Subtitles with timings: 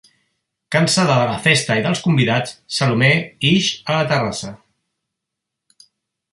[0.75, 3.11] Cansada de la festa i dels convidats, Salomé
[3.53, 4.55] ix a la terrassa.